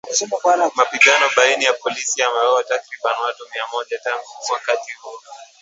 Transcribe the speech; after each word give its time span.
Mapigano 0.75 1.29
baina 1.35 1.63
ya 1.63 1.73
polisi 1.73 2.21
yameuwa 2.21 2.63
takribani 2.63 3.17
watu 3.25 3.43
mia 3.53 3.63
moja 3.71 3.99
tangu 4.03 4.27
wakati 4.53 4.91
huo 5.01 5.19